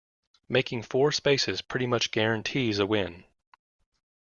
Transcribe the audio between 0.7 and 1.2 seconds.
four